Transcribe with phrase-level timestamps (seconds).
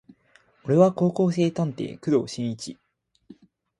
[0.63, 2.79] 俺は高校生探偵工藤新一